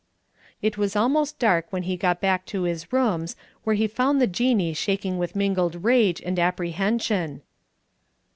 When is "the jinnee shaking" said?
4.19-5.19